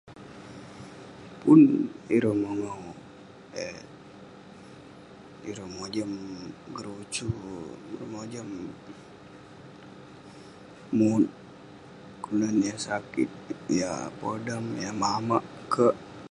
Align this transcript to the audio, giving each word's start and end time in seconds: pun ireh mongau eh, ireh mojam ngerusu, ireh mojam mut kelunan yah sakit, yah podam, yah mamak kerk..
pun 1.41 1.59
ireh 2.15 2.35
mongau 2.43 2.83
eh, 3.65 3.77
ireh 5.49 5.67
mojam 5.77 6.11
ngerusu, 6.73 7.29
ireh 7.93 8.09
mojam 8.15 8.47
mut 10.97 11.25
kelunan 12.21 12.57
yah 12.67 12.79
sakit, 12.87 13.29
yah 13.79 13.99
podam, 14.19 14.65
yah 14.83 14.93
mamak 15.01 15.43
kerk.. 15.71 15.95